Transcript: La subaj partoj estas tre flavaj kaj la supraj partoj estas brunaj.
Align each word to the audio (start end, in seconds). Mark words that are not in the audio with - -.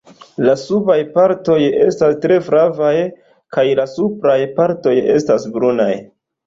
La 0.45 0.53
subaj 0.61 0.95
partoj 1.17 1.57
estas 1.89 2.17
tre 2.25 2.39
flavaj 2.49 2.97
kaj 3.59 3.69
la 3.83 3.89
supraj 3.95 4.39
partoj 4.61 5.01
estas 5.21 5.49
brunaj. 5.57 5.95